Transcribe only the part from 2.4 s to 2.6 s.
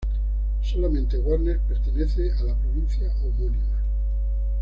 la